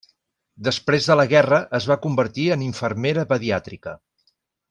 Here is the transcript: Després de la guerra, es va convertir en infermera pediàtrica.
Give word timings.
Després 0.67 1.09
de 1.09 1.17
la 1.21 1.25
guerra, 1.33 1.59
es 1.79 1.87
va 1.91 1.99
convertir 2.07 2.47
en 2.57 2.65
infermera 2.69 3.27
pediàtrica. 3.35 3.97